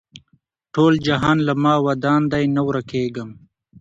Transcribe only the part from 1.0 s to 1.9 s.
جهان له ما